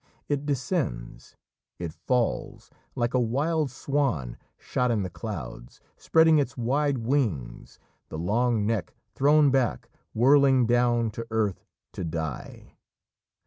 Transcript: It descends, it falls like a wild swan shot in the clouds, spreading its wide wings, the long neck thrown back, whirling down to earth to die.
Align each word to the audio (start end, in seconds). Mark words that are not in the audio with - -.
It 0.27 0.47
descends, 0.47 1.35
it 1.77 1.93
falls 1.93 2.71
like 2.95 3.13
a 3.13 3.19
wild 3.19 3.69
swan 3.69 4.35
shot 4.57 4.89
in 4.89 5.03
the 5.03 5.11
clouds, 5.11 5.79
spreading 5.95 6.39
its 6.39 6.57
wide 6.57 6.97
wings, 6.97 7.77
the 8.09 8.17
long 8.17 8.65
neck 8.65 8.95
thrown 9.13 9.51
back, 9.51 9.91
whirling 10.15 10.65
down 10.65 11.11
to 11.11 11.27
earth 11.29 11.67
to 11.93 12.03
die. 12.03 12.77